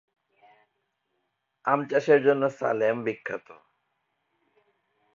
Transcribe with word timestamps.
আম 1.65 1.79
চাষের 1.89 2.19
জন্য 2.23 2.43
সালেম 2.59 2.95
বিখ্যাত। 3.03 3.47